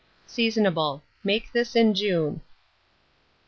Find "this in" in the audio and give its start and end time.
1.51-1.93